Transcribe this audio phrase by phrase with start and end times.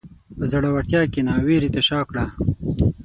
[0.35, 2.25] په زړورتیا کښېنه، وېرې ته شا کړه.